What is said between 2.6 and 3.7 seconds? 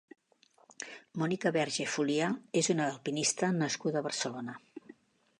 és una alpinista